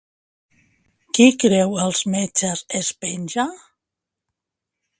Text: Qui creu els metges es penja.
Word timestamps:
Qui 1.17 1.27
creu 1.43 1.75
els 1.85 2.01
metges 2.15 2.63
es 2.81 2.91
penja. 3.05 3.47